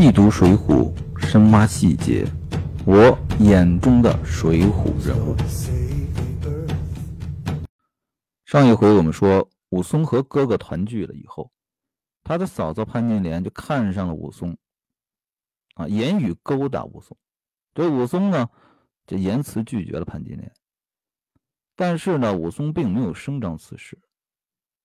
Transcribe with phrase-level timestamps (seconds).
[0.00, 0.94] 细读《水浒》，
[1.26, 2.24] 深挖细节，
[2.86, 5.34] 我眼中的水浒人物。
[8.44, 11.50] 上一回我们说，武松和哥哥团聚了以后，
[12.22, 14.56] 他的嫂嫂潘金莲就看上了武松，
[15.74, 17.16] 啊，言语勾搭武松。
[17.74, 18.48] 这武松呢，
[19.04, 20.52] 就言辞拒绝了潘金莲。
[21.74, 23.98] 但是呢，武松并没有声张此事，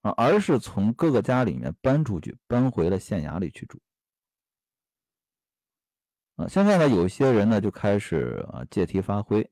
[0.01, 3.79] 啊，而是从哥哥家里面搬出去，搬回了县衙里去住。
[6.35, 9.47] 啊，现在呢，有些人呢就开始啊借题发挥，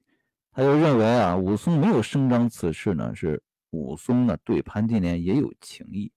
[0.52, 6.12] 他就认为啊，武松没有声张此事呢，是武松呢对潘金莲也有情意，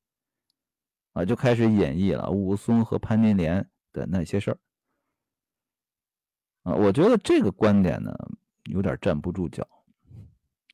[1.12, 4.58] 啊，就开始演绎了武松和潘金莲的那些事儿。
[6.62, 8.16] 啊，我觉得这个观点呢
[8.64, 9.68] 有点站不住脚。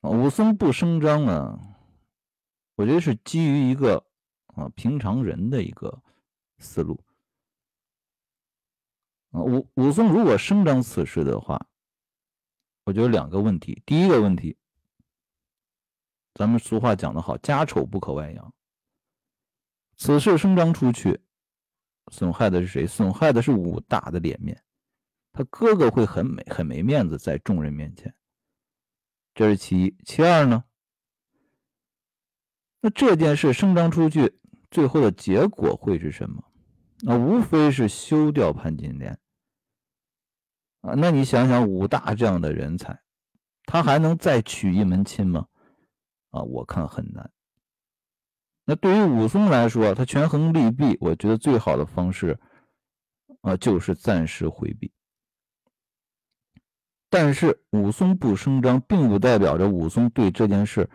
[0.02, 1.58] 武松不声张呢，
[2.76, 4.06] 我觉得是基于一个
[4.54, 6.00] 啊平常人的一个
[6.58, 6.98] 思路。
[9.30, 11.66] 啊，武武松如果声张此事的话，
[12.84, 13.82] 我觉得两个问题。
[13.86, 14.56] 第一个问题，
[16.34, 18.54] 咱们俗话讲得好，“家丑不可外扬”。
[19.96, 21.20] 此事声张出去，
[22.10, 22.86] 损害的是谁？
[22.86, 24.60] 损害的是武大的脸面，
[25.32, 28.12] 他哥哥会很没很没面子在众人面前。
[29.34, 29.96] 这是其一。
[30.04, 30.64] 其二呢，
[32.80, 34.40] 那这件事声张出去，
[34.70, 36.49] 最后的结果会是什么？
[37.02, 39.18] 那无非是休掉潘金莲
[40.82, 40.94] 啊！
[40.96, 43.00] 那你想想，武大这样的人才，
[43.64, 45.46] 他还能再娶一门亲吗？
[46.30, 47.30] 啊，我看很难。
[48.64, 52.38] 那对于武松来说，他权衡利弊，我觉得最好的方式
[53.40, 54.92] 啊，就是暂时回避。
[57.08, 60.88] 但是武松不声张，并不代表着武松对这件事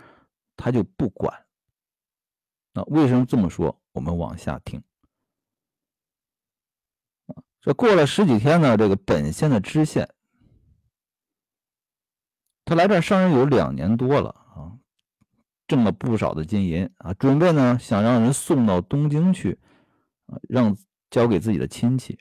[0.56, 1.46] 他就不管。
[2.74, 3.82] 那为什么这么说？
[3.92, 4.82] 我们往下听。
[7.66, 10.08] 这过了十几天呢，这个本县的知县，
[12.64, 14.78] 他来这儿上任有两年多了啊，
[15.68, 19.58] 挣了不少的金银啊，准备呢想让人送到东京去
[20.28, 20.78] 啊，让
[21.10, 22.20] 交给自己的亲戚，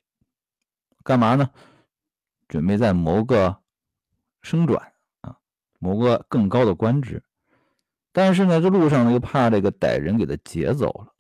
[1.03, 1.51] 干嘛呢？
[2.49, 3.61] 准备再谋个
[4.41, 5.37] 升转啊，
[5.79, 7.23] 谋个更高的官职。
[8.13, 11.13] 但是呢，这路上呢又怕这个歹人给他劫走了，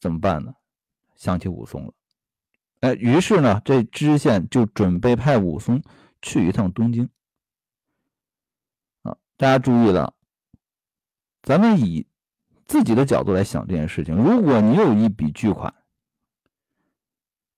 [0.00, 0.52] 怎么办呢？
[1.14, 1.94] 想起武松了。
[2.84, 5.82] 哎，于是呢，这知县就准备派武松
[6.20, 7.08] 去一趟东京。
[9.00, 10.12] 啊，大家注意了，
[11.40, 12.06] 咱们以
[12.66, 15.72] 自己的角度来想这件事情：如果你有一笔巨款，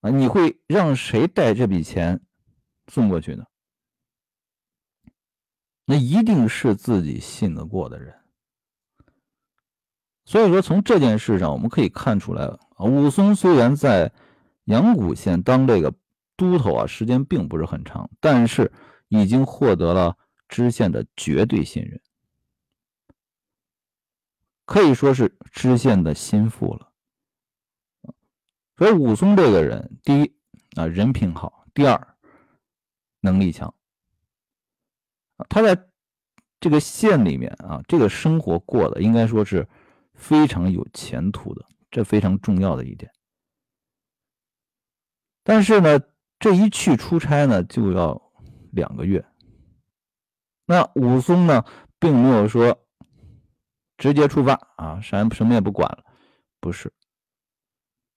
[0.03, 2.20] 啊，你会让谁带这笔钱
[2.86, 3.44] 送过去呢？
[5.86, 8.15] 那一定是自己信得过的人。
[10.25, 14.12] 所以说，从这件事上我们可以看出来，啊，武松虽然在。
[14.66, 15.93] 阳谷县当这个
[16.37, 18.71] 都头啊，时间并不是很长，但是
[19.09, 20.16] 已经获得了
[20.49, 22.00] 知县的绝对信任，
[24.65, 26.93] 可以说是知县的心腹了。
[28.77, 30.34] 所以武松这个人，第一
[30.75, 32.16] 啊人品好，第二
[33.21, 33.72] 能力强。
[35.48, 35.88] 他在
[36.60, 39.66] 这个县里面啊，这个生活过的应该说是
[40.15, 43.10] 非常有前途的，这非常重要的一点。
[45.48, 46.00] 但是呢，
[46.40, 48.20] 这一去出差呢，就要
[48.72, 49.24] 两个月。
[50.64, 51.64] 那武松呢，
[52.00, 52.76] 并没有说
[53.96, 56.04] 直接出发啊，什什么也不管了，
[56.58, 56.92] 不是，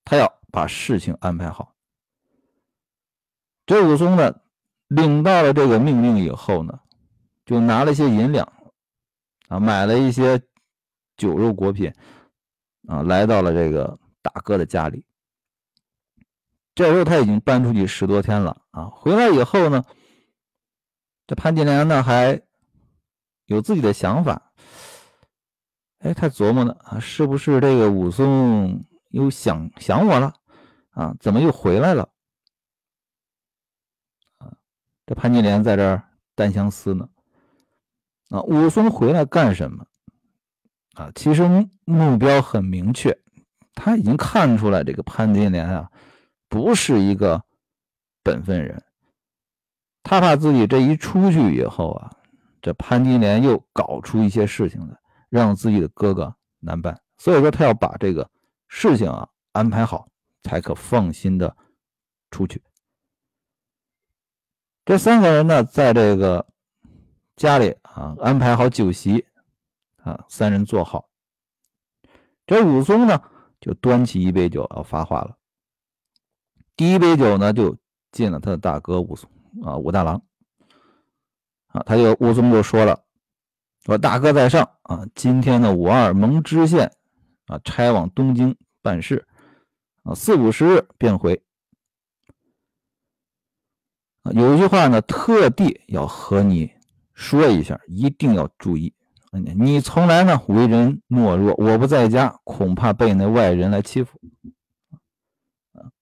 [0.04, 1.76] 他要把事情安排好。
[3.68, 4.42] 这武松呢，
[4.88, 6.80] 领到了这个命令以后呢，
[7.46, 8.52] 就拿了一些银两
[9.50, 10.42] 啊，买了一些
[11.16, 11.94] 酒肉果品
[12.88, 15.06] 啊，来到了这个大哥的家里。
[16.80, 18.86] 这时候他已经搬出去十多天了啊！
[18.86, 19.84] 回来以后呢，
[21.28, 22.42] 这潘金莲呢还
[23.48, 24.54] 有自己的想法。
[25.98, 30.34] 哎，他琢磨呢啊，是不是这个武松又想想我了
[30.92, 31.14] 啊？
[31.20, 32.08] 怎么又回来了？
[34.38, 34.56] 啊，
[35.06, 36.02] 这潘金莲在这
[36.34, 37.10] 单相思呢。
[38.30, 39.86] 啊，武松回来干什么？
[40.94, 41.44] 啊，其实
[41.84, 43.20] 目标很明确，
[43.74, 45.92] 他已经看出来这个潘金莲啊。
[46.50, 47.44] 不是一个
[48.24, 48.84] 本分人，
[50.04, 52.12] 他怕自己这一出去以后啊，
[52.62, 55.00] 这潘金莲又搞出一些事情来，
[55.30, 57.00] 让自己的哥哥难办。
[57.18, 58.30] 所以说，他要把这个
[58.68, 60.08] 事情啊安排好，
[60.42, 61.56] 才可放心的
[62.32, 62.62] 出去。
[64.86, 66.48] 这三个人呢，在这个
[67.36, 69.26] 家里啊安排好酒席
[69.98, 71.08] 啊，三人坐好。
[72.48, 73.22] 这武松呢，
[73.62, 75.38] 就端起一杯酒要发话了。
[76.80, 77.76] 第一杯酒呢，就
[78.10, 79.30] 敬了他的大哥武松
[79.66, 80.24] 啊，武大郎
[81.68, 83.04] 啊，他就武松就说了，
[83.84, 86.90] 说大哥在上啊，今天呢，我二蒙知县
[87.48, 89.28] 啊差往东京办事
[90.04, 91.44] 啊，四五十日便回。
[94.34, 96.72] 有一句话呢，特地要和你
[97.14, 98.94] 说一下，一定要注意。
[99.34, 104.18] 你从来呢为人懦弱，我不在家，恐怕被那外人来欺负。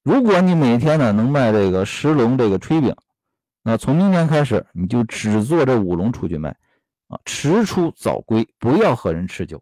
[0.07, 2.95] 如果你每天呢能卖这个十笼这个炊饼，
[3.61, 6.57] 那从明天开始你就只做这五笼出去卖，
[7.09, 9.61] 啊，迟出早归，不要和人吃酒，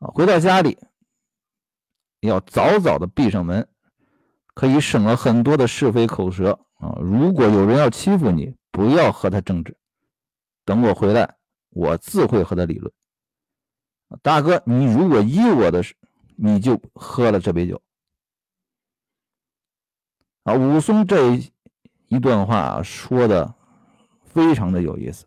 [0.00, 0.76] 啊，回到家里
[2.22, 3.68] 要早早的闭上门，
[4.52, 6.98] 可以省了很多的是非口舌啊。
[7.00, 9.76] 如果有人要欺负你，不要和他争执，
[10.64, 11.36] 等我回来，
[11.70, 12.92] 我自会和他理论。
[14.22, 15.84] 大哥，你如果依我的，
[16.36, 17.80] 你就喝了这杯酒。
[20.46, 21.50] 啊，武松这一
[22.06, 23.52] 一段话说的
[24.22, 25.26] 非常的有意思，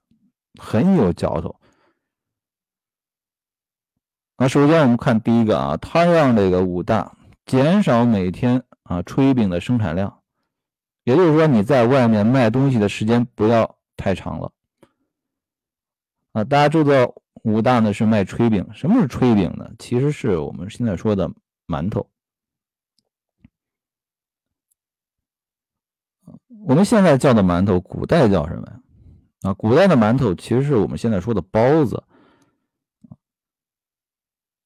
[0.57, 1.57] 很有嚼头。
[4.38, 10.21] 那首先我们看第一个啊，他让这个武大减少每天啊炊饼的生产量，
[11.04, 14.54] 也就是说你在外面卖东西的时间不要太长了。
[16.31, 17.13] 啊，大家知道
[17.44, 19.69] 武大呢是卖炊饼，什么是炊饼呢？
[19.77, 21.30] 其实是我们现在说的
[21.68, 22.10] 馒头。
[26.69, 28.80] 我们现在叫的馒头，古代叫什么呀？
[29.42, 32.04] 啊，古代的馒头其实是我们现在说的包子。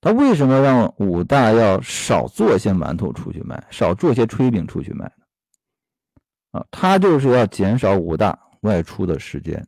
[0.01, 6.59] 他为什么让武大要少做些馒头出去卖，少做些炊饼出去卖呢？
[6.59, 9.65] 啊，他就是要减少武大外出的时间。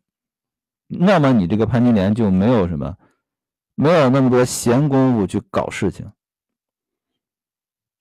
[0.88, 2.98] 那么你这个潘金莲就没有什么，
[3.76, 6.06] 没有那么多闲工夫去搞事情。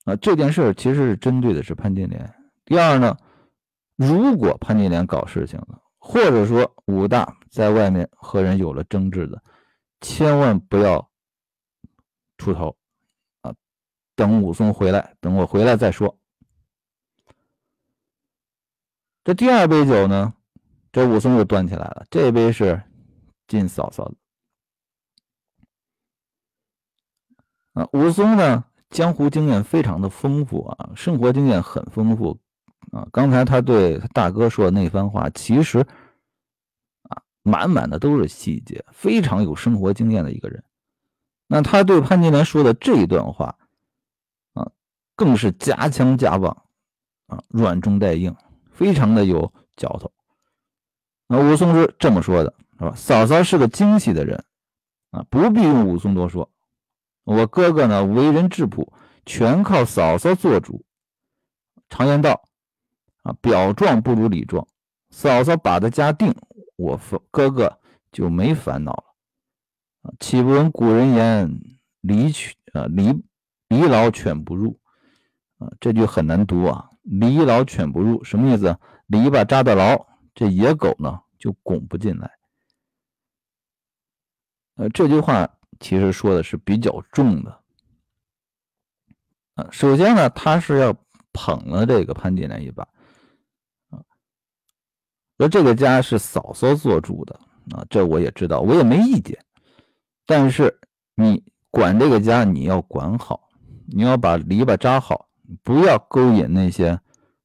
[0.06, 2.34] 啊，这件事其实是针对的是潘金莲。
[2.64, 3.16] 第二呢？
[3.96, 9.42] 如果潘金莲搞事情了，或者说武大在外面和人有了争执的，
[10.00, 11.08] 千万不要
[12.36, 12.76] 出头
[13.42, 13.54] 啊！
[14.16, 16.18] 等武松回来，等我回来再说。
[19.22, 20.34] 这第二杯酒呢，
[20.92, 22.82] 这武松又端起来了，这杯是
[23.46, 24.16] 敬嫂嫂的
[27.74, 27.88] 啊。
[27.92, 32.38] 武松呢，江湖经验非常的丰富啊，生活经验很丰富。
[32.92, 35.80] 啊，刚才他对他大哥说的那番话，其实
[37.02, 40.62] 啊，满满的都是细节，非常有生活经验的一个人。
[41.46, 43.56] 那他对潘金莲说的这一段话，
[44.54, 44.70] 啊，
[45.14, 46.64] 更是夹枪夹棒，
[47.26, 48.34] 啊，软中带硬，
[48.70, 50.12] 非常的有嚼头。
[51.26, 52.94] 那武松是这么说的，是吧？
[52.96, 54.44] 嫂嫂是个精细的人，
[55.10, 56.50] 啊，不必用武松多说。
[57.24, 58.92] 我哥哥呢，为人质朴，
[59.24, 60.84] 全靠嫂嫂做主。
[61.88, 62.42] 常言道。
[63.24, 64.66] 啊，表状不如里状，
[65.10, 66.34] 嫂嫂把的家定，
[66.76, 67.00] 我
[67.30, 67.80] 哥哥
[68.12, 69.04] 就没烦恼了。
[70.20, 71.60] 岂不闻古人言，
[72.02, 73.24] 离犬啊离
[73.68, 74.78] 离牢犬不入
[75.56, 75.72] 啊？
[75.80, 78.78] 这句很难读啊，离牢犬不入什么意思？
[79.06, 82.30] 篱笆扎的牢，这野狗呢就拱不进来。
[84.76, 85.48] 呃，这句话
[85.80, 87.60] 其实说的是比较重的。
[89.54, 90.94] 啊，首先呢，他是要
[91.32, 92.86] 捧了这个潘金莲一把。
[95.38, 97.38] 说这个家是嫂嫂做主的
[97.72, 99.38] 啊，这我也知道，我也没意见。
[100.26, 100.78] 但是
[101.14, 103.48] 你管这个家，你要管好，
[103.86, 105.28] 你要把篱笆扎好，
[105.62, 107.00] 不要勾引那些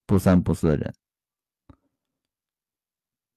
[0.06, 0.94] 不三不四的人。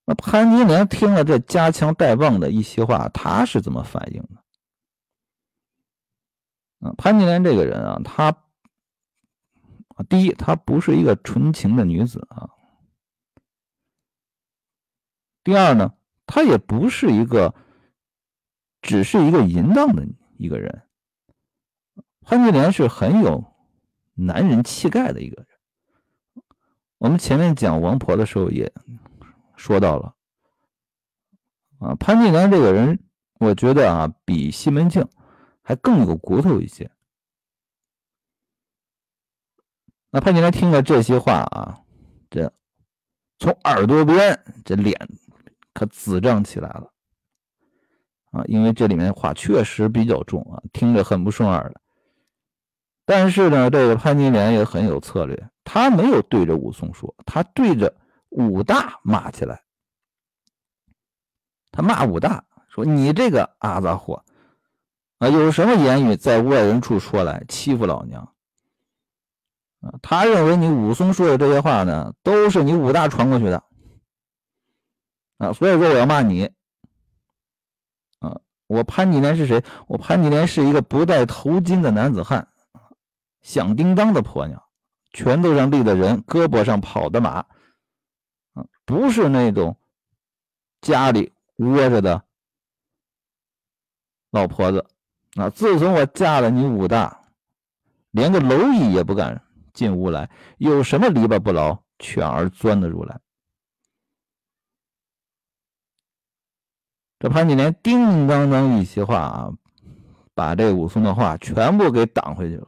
[0.05, 6.89] 那潘金莲听了这夹枪带棒的一席话，他是怎么反应的？
[6.89, 8.37] 啊，潘金莲这个人啊，她
[10.09, 12.51] 第一，她不是一个纯情的女子啊。
[15.45, 15.95] 第二呢，
[16.27, 17.55] 他也不是一个，
[18.81, 20.07] 只是一个淫荡的
[20.39, 20.83] 一个人。
[22.21, 23.45] 潘金莲是很有
[24.15, 25.49] 男人气概的一个人。
[26.99, 28.73] 我们前面讲王婆的时候也
[29.57, 30.15] 说到了，
[31.81, 33.01] 啊，潘金莲这个人，
[33.41, 35.09] 我觉得啊，比西门庆
[35.63, 36.89] 还更有骨头一些。
[40.11, 41.83] 那潘金莲听了这些话啊，
[42.31, 42.53] 这
[43.41, 44.97] 从耳朵边这脸。
[45.75, 46.93] 可紫胀起来了
[48.33, 48.45] 啊！
[48.47, 51.81] 因为这里面话确实比较重啊，听着很不顺耳的。
[53.05, 57.95] 但是呢，这个潘金莲也很有策略，他没有对着武松说，他对着
[58.31, 59.63] 武大骂起来。
[61.71, 64.25] 他骂武大说：“你这个阿杂货
[65.19, 68.33] 啊，有什么言语在外人处说来欺负老娘
[69.81, 73.63] 啊，他认为你武松说的这些话呢，都是你武大传过去的
[75.43, 76.49] 啊，所以说我要骂你
[78.21, 78.41] 啊！
[78.69, 79.65] 我潘金莲是谁？
[79.89, 82.47] 我潘金莲是一个不戴头巾的男子汉，
[83.41, 84.63] 响叮当的婆娘，
[85.13, 87.45] 拳头上立的人，胳膊上跑的马
[88.55, 89.77] 啊，不是那种
[90.81, 92.23] 家里窝着的
[94.31, 94.87] 老婆子
[95.35, 95.51] 啊！
[95.51, 97.21] 自从我嫁了你武大，
[98.13, 99.43] 连个蝼蚁也不敢。
[99.75, 103.19] 进屋来，有什么篱笆不牢，犬儿钻得入来。
[107.23, 109.53] 这潘金莲叮叮当当一席话啊，
[110.35, 112.67] 把这武松的话全部给挡回去了。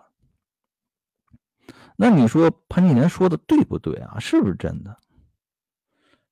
[1.97, 4.21] 那你说潘金莲说的对不对啊？
[4.21, 4.97] 是不是真的？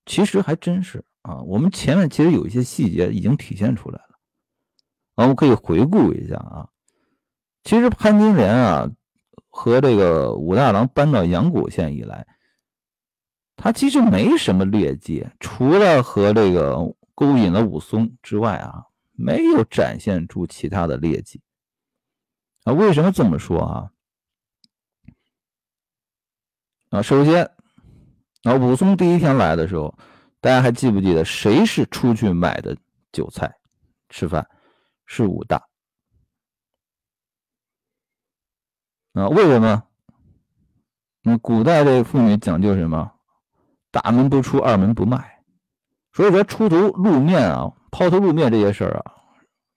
[0.07, 1.43] 其实还真是啊。
[1.43, 4.17] 我们前面其实有一些细节已经体现出来了，
[5.17, 6.69] 我们可以回顾一下啊。
[7.65, 8.89] 其实潘金莲啊。
[9.55, 12.27] 和这个武大郎搬到阳谷县以来，
[13.55, 16.79] 他其实没什么劣迹，除了和这个
[17.15, 21.41] 勾引了武松之外啊，没有展现出其他的劣迹。
[22.65, 23.93] 啊，为什么这么说啊？
[26.91, 27.45] 啊，首先，
[28.45, 29.97] 啊，武松第一天来的时候，
[30.41, 32.77] 大家还记不记得谁是出去买的
[33.11, 33.53] 酒菜
[34.09, 34.49] 吃饭？
[35.07, 35.69] 是武大。
[39.15, 39.83] 啊，为什么？
[41.23, 43.13] 那古代这妇女讲究什么？
[43.91, 45.42] 大门不出，二门不迈。
[46.13, 49.15] 所以说，出头露面啊，抛头露面这些事儿啊，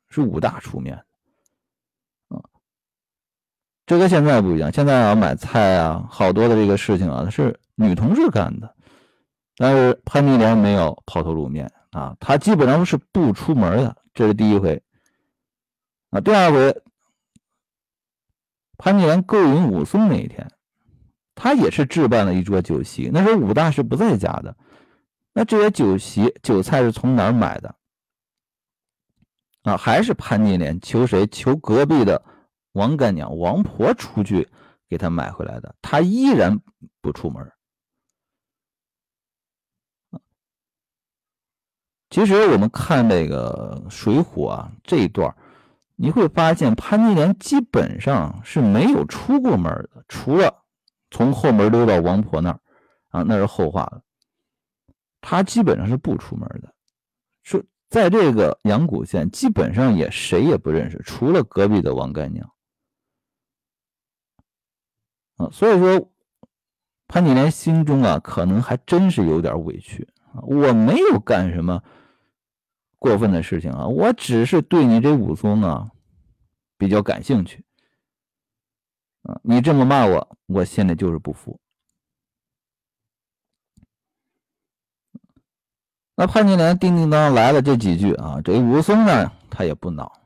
[0.09, 0.95] 是武大出面。
[2.27, 2.43] 啊，
[3.85, 4.71] 这跟现在不一样。
[4.71, 8.75] 现在啊，买菜啊，好多的这个事情啊，是女同事干的。
[9.57, 13.95] 但是潘金莲没有抛头露面啊，她基本上是不出门的。
[14.13, 14.81] 这是第一回。
[16.09, 16.81] 啊，第二回。
[18.77, 20.51] 潘金莲勾引武松那一天，
[21.33, 23.09] 他也是置办了一桌酒席。
[23.11, 24.57] 那时候武大是不在家的，
[25.37, 27.75] 那这些酒席酒菜是从哪儿买的？
[29.63, 31.27] 啊，还是潘金莲求谁？
[31.27, 32.23] 求隔壁的
[32.71, 34.47] 王干娘、王婆出去
[34.87, 35.75] 给他买回来的。
[35.81, 36.57] 他依然
[37.01, 37.51] 不出门。
[42.09, 45.35] 其实我们看这个《水浒》啊这一段
[45.97, 50.63] 你会发现潘金莲基本上是没有出过门的，除了
[51.11, 52.59] 从后门溜到王婆那儿
[53.09, 54.01] 啊，那是后话了。
[55.27, 56.71] 他基本上是不出门的，
[57.41, 62.47] 说在这个阳谷县基本上也谁也不认识，除了隔壁的王干娘
[65.37, 65.49] 啊。
[65.51, 66.11] 所以说，
[67.07, 70.41] 潘金莲心中啊，可能还真是有点委屈啊。
[70.43, 71.83] 我没有干什么。
[72.99, 73.87] 过分的事情啊！
[73.87, 75.91] 我只是对你这武松啊
[76.77, 77.63] 比较感兴趣
[79.23, 79.39] 啊！
[79.43, 81.59] 你这么骂我，我心里就是不服。
[86.15, 90.21] 那潘金莲叮叮当来了这几句啊，这武松呢他也不恼，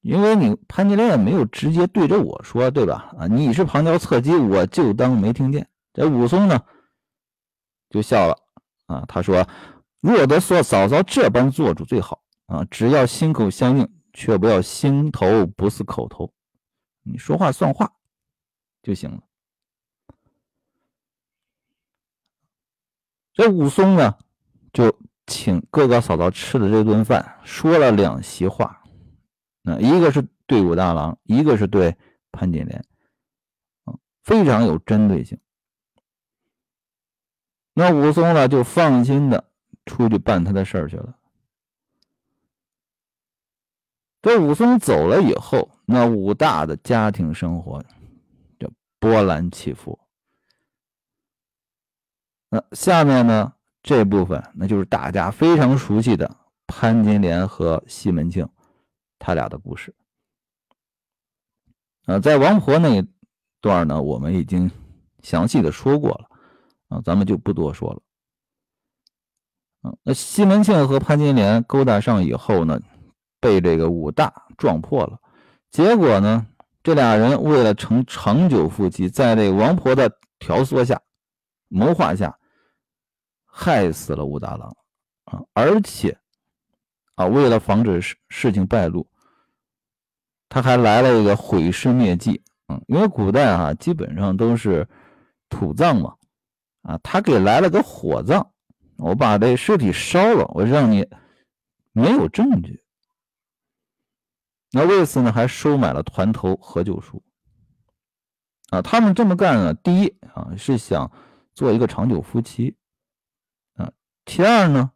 [0.00, 3.14] 因为你潘金莲也没有直接对着我说，对吧？
[3.18, 5.68] 啊，你是旁敲侧击，我就当没听见。
[5.92, 6.60] 这武松呢
[7.90, 8.36] 就笑了
[8.86, 9.48] 啊，他说。
[10.00, 12.64] 若得说嫂嫂这般做主最好啊！
[12.70, 16.32] 只要心口相应，却不要心头不是口头，
[17.02, 17.92] 你说话算话
[18.84, 19.20] 就行了。
[23.32, 24.16] 这武松呢，
[24.76, 24.94] 就
[25.26, 28.84] 请哥哥嫂嫂吃的这顿饭，说了两席话，
[29.62, 31.96] 那一个是对武大郎，一个是对
[32.30, 32.84] 潘金莲，
[33.84, 35.40] 啊，非常有针对性。
[37.72, 39.50] 那武松呢，就放心的。
[39.86, 41.16] 出去办他的事儿去了。
[44.20, 47.80] 这武松走了以后，那武大的家庭生活
[48.58, 48.68] 就
[48.98, 49.96] 波澜起伏。
[52.48, 53.54] 那下面呢
[53.86, 56.28] 这部分，那就是大家非常熟悉的
[56.66, 58.48] 潘金莲和西门庆
[59.16, 59.94] 他俩的故事。
[62.06, 63.08] 啊，在王婆那一
[63.60, 64.68] 段呢，我们已经
[65.22, 66.28] 详细的说过了，
[66.88, 68.02] 啊，咱们就不多说了。
[70.02, 72.80] 那西门庆和潘金莲勾搭上以后呢，
[73.40, 75.16] 被这个武大撞破了。
[75.70, 76.44] 结果呢，
[76.82, 81.00] 这俩人为了成长久夫妻，在这王婆的挑唆下、
[81.68, 82.36] 谋划下，
[83.58, 84.76] 害死了武大郎
[85.24, 85.42] 啊！
[85.54, 86.18] 而且
[87.14, 89.08] 啊，为了防止事事情败露，
[90.50, 92.42] 他还来了一个毁尸灭迹。
[92.68, 94.86] 嗯，因为古代啊，基本上都是
[95.48, 96.14] 土葬嘛，
[96.82, 98.52] 啊，他给来了个火葬。
[98.98, 101.08] 我把这尸体烧了，我让你
[101.92, 102.84] 没有证据。
[104.70, 107.24] 那为此呢，还收买了团头何九叔。
[108.68, 111.10] 啊，他们这么干呢，第一啊是想
[111.54, 112.76] 做一个长久夫妻，
[114.26, 114.92] 其二呢，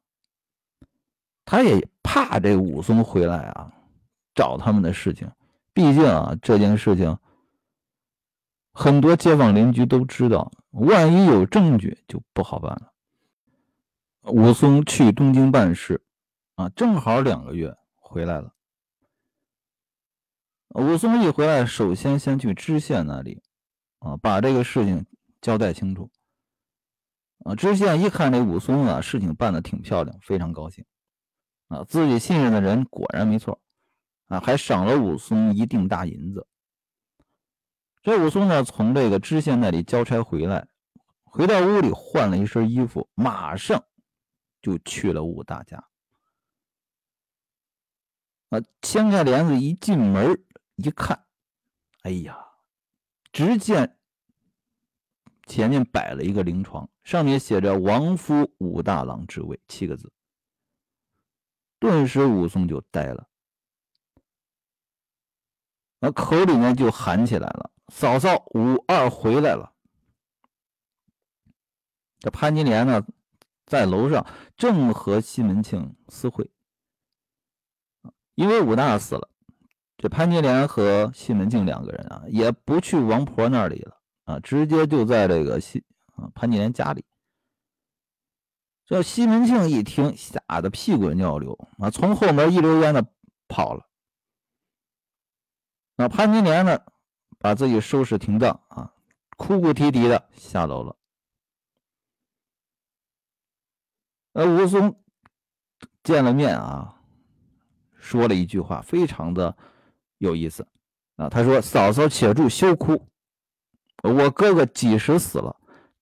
[1.44, 3.72] 他也怕这武松回来啊
[4.34, 5.30] 找他们的事情，
[5.72, 7.16] 毕竟啊这件事情
[8.72, 12.92] 很多街坊邻居都知道，万一有证据就不好办了。
[14.25, 16.02] 武松去东京办事，
[16.56, 18.52] 啊，正好两个月回来了。
[20.75, 23.42] 武松一回来，首先先去知县那里，
[24.00, 25.06] 啊，把这个事情
[25.40, 26.10] 交代清楚。
[27.44, 30.85] 啊，知县一看这武松啊，事情办得挺漂亮，非常高兴。
[31.68, 33.61] 啊，自己信任的人果然没错，
[34.26, 36.47] 啊，还赏了武松一锭大银子。
[38.02, 40.68] 这武松呢，从这个知县那里交差回来，
[41.23, 43.85] 回到屋里换了一身衣服，马上
[44.61, 45.85] 就去了武大家。
[48.50, 50.44] 啊，掀开帘子一进门。
[50.82, 51.26] 一看，
[52.04, 52.38] 哎呀，
[53.32, 53.99] 只见
[55.50, 60.12] 前面摆了一个灵床，上面写着“王夫武大郎之位”七个字。
[61.80, 63.28] 顿时武松就呆了，
[65.99, 69.73] 那口里面就喊起来了：“嫂嫂，武二回来了！”
[72.21, 73.04] 这潘金莲呢，
[73.66, 74.25] 在楼上
[74.57, 76.49] 正和西门庆私会，
[78.37, 79.28] 因为武大死了。
[79.97, 84.00] 这潘金莲和西门庆两个人啊，也不去王婆那里了
[84.30, 85.84] 啊，直接就在这个西
[86.14, 87.04] 啊潘金莲家里。
[88.87, 93.04] 这西门庆一听，吓得屁滚尿流啊，从后门一溜烟的
[93.49, 93.88] 跑了。
[95.96, 96.80] 那潘金莲呢，
[97.38, 98.92] 把自己收拾停当啊，
[99.37, 100.96] 哭哭啼啼的下楼了。
[104.32, 105.02] 呃，武松
[106.02, 107.02] 见了面啊，
[107.99, 109.56] 说了一句话，非常的。
[110.18, 110.68] 有意思
[111.16, 111.30] 啊！
[111.30, 113.10] 他说：“嫂嫂且住，休哭。
[114.02, 115.57] 我哥哥几时死了？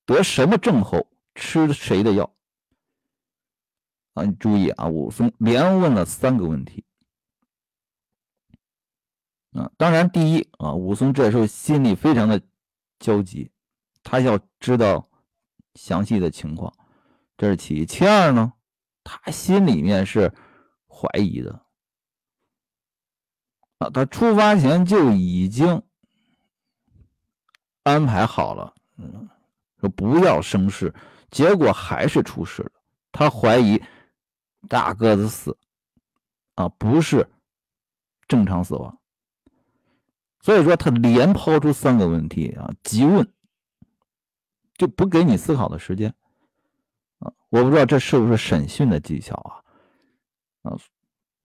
[0.07, 1.07] 得什么症候？
[1.35, 2.35] 吃谁的药？”
[4.15, 4.89] 啊，你注意啊！
[4.89, 6.85] 武松连问了三个问题
[9.53, 9.71] 啊。
[9.77, 12.43] 当然，第一啊，武松这时候心里非常的
[12.99, 13.53] 焦急，
[14.03, 15.09] 他要知道
[15.75, 16.75] 详细的情况，
[17.37, 17.87] 这是其一。
[17.87, 18.53] 其二呢，
[19.05, 20.35] 他心里面是
[20.89, 21.65] 怀疑的。
[23.79, 25.81] 啊，他出发前就已经
[27.89, 29.29] 安排好了，嗯，
[29.81, 30.95] 说不要生事，
[31.31, 32.73] 结果还是出事了。
[33.11, 33.83] 他怀疑
[34.69, 35.57] 大个子死，
[36.55, 37.29] 啊，不是
[38.27, 38.99] 正常死亡，
[40.41, 43.33] 所以说他连抛出三个问题啊，急问，
[44.75, 46.15] 就不给你思考的时间，
[47.19, 49.35] 啊，我不知道这是不是审讯的技巧
[50.63, 50.79] 啊，啊。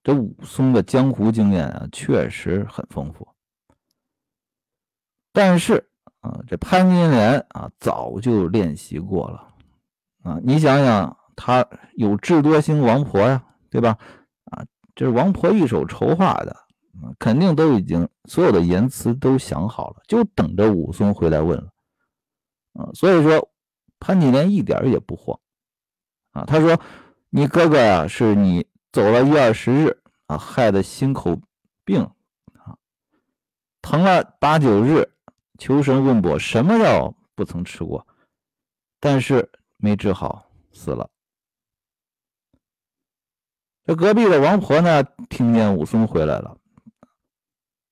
[0.05, 3.25] 这武松的江湖经验啊，确实很丰富。
[5.31, 5.89] 但是
[6.23, 9.53] 啊，这潘金莲啊，早就练习过了
[10.23, 10.39] 啊。
[10.41, 13.97] 你想想，他有智多星王婆呀，对吧？
[14.45, 16.55] 啊，这是王婆一手筹划的，
[17.19, 21.69] 肯定都已经所有的言辞都想好了，就等着武松回来问了
[22.73, 22.89] 啊。
[22.93, 23.49] 所以说，
[23.99, 25.37] 潘金莲一点也不慌
[26.31, 26.45] 啊。
[26.45, 26.79] 他说
[27.29, 31.35] ：“你哥哥呀，是你。”走了一二十日啊，害得心口
[31.83, 32.03] 病
[32.59, 32.77] 啊，
[33.81, 35.12] 疼了八九日，
[35.63, 38.05] 求神问卜，什么药不曾吃过，
[38.99, 41.09] 但是没治好，死了。
[43.85, 46.57] 这隔壁的王婆呢，听见武松回来了，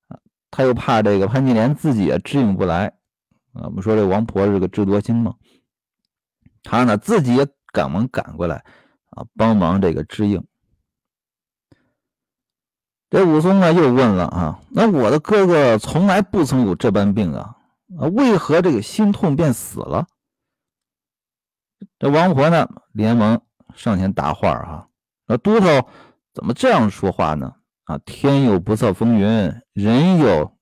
[0.10, 2.88] 啊，他又怕这个潘金莲自己也支应不来
[3.54, 3.68] 啊。
[3.68, 5.36] 我们说这王婆是个智多星嘛，
[6.64, 8.66] 他呢自己也赶忙赶过来
[9.12, 10.46] 啊，帮忙这个支应。
[13.10, 17.58] 这武松呢又问了啊，那我的哥哥从来不曾有这般病啊，
[18.00, 20.08] 啊，为何这个心痛便死了？
[22.00, 23.44] 这王婆呢连忙
[23.76, 24.90] 上前答话哈，
[25.26, 25.90] 那都头
[26.34, 27.56] 怎么这样说话呢？
[27.84, 30.58] 啊，天有不测风云，人有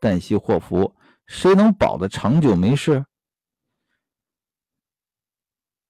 [0.00, 3.04] 旦夕祸福，谁能保得长久没事？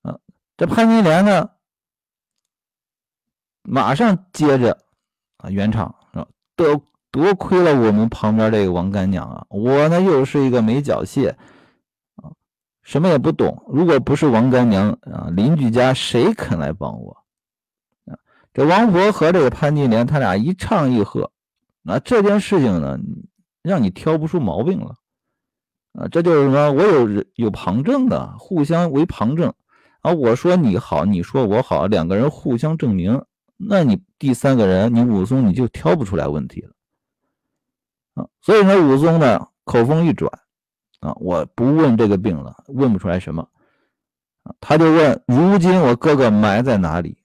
[0.03, 0.19] 啊，
[0.57, 1.51] 这潘金莲呢
[3.63, 4.85] 马上接着
[5.39, 5.97] 啊圆场。
[6.55, 9.46] 多多亏了我们旁边这个王干娘啊！
[9.51, 11.37] 我呢又是一个没脚蟹
[12.16, 12.33] 啊，
[12.83, 13.62] 什么也不懂。
[13.68, 17.18] 如果不是王干娘啊，邻居家谁肯来帮我
[18.07, 18.16] 啊？
[18.55, 21.31] 这王婆和这个潘金莲，他俩一唱一和，
[21.83, 22.98] 那这件事情呢，
[23.62, 24.96] 让你挑不出毛病了
[25.92, 26.09] 啊！
[26.09, 26.72] 这就是什么？
[26.72, 29.53] 我有人有旁证的，互相为旁证
[30.01, 30.12] 啊！
[30.12, 33.22] 我说你好，你说我好，两个人互相证明。
[33.59, 36.70] 那你第三个人，你武松你就挑不出来问题了
[38.14, 38.27] 啊！
[38.40, 40.31] 所以说，武松呢口风一转
[41.01, 43.48] 啊，我不问这个病了，问不出来什么。
[44.61, 47.16] 他就问：如今我哥哥埋在哪里？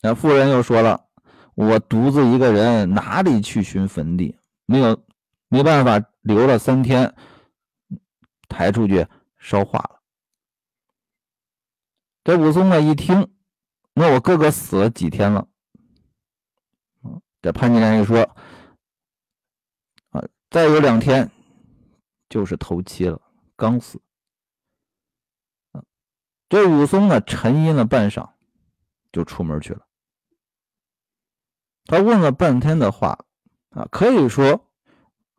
[0.00, 1.06] 那妇人又说了：
[1.56, 4.38] 我独自一个人，哪里去寻坟地？
[4.66, 5.02] 没有，
[5.48, 7.12] 没办法，留了三天，
[8.48, 10.00] 抬出去烧化了。
[12.22, 13.28] 这武松呢一听，
[13.94, 15.47] 那我哥哥死了几天了？
[17.40, 18.22] 这潘金莲就说：
[20.10, 21.30] 啊，再有两天
[22.28, 23.20] 就是头七了，
[23.56, 24.00] 刚死。
[26.48, 28.30] 这武松呢沉吟了半晌，
[29.12, 29.86] 就出门去了。
[31.84, 33.24] 他问了半天的话，
[33.70, 34.66] 啊，可以说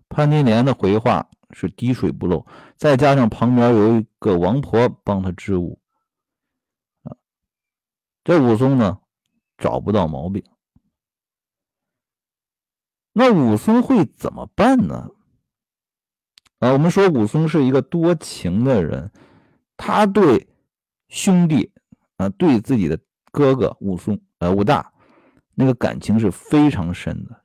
[0.08, 2.46] 潘金莲的回话是滴水不漏，
[2.78, 5.82] 再加上旁边有一个王婆帮他支吾，
[7.04, 7.18] 啊，
[8.24, 9.02] 这武松呢
[9.58, 10.44] 找不到毛病。
[13.14, 15.10] 那武松会怎么办呢？
[16.60, 19.12] 啊，我们说武松是一个多情的人，
[19.78, 20.48] 他对。
[21.12, 21.74] 兄弟
[22.18, 23.00] 啊，对自己的
[23.32, 24.94] 哥哥武松，呃，武大，
[25.56, 27.44] 那个感情是非常深的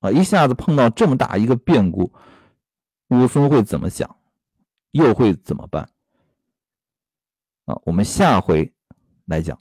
[0.00, 0.10] 啊！
[0.10, 2.12] 一下子碰到这么大一个变故，
[3.10, 4.16] 武松会怎么想？
[4.90, 5.88] 又会怎么办？
[7.66, 8.74] 啊，我们下回
[9.26, 9.56] 来讲。